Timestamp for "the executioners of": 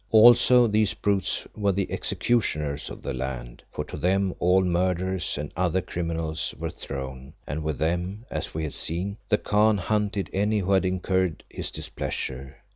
1.73-3.03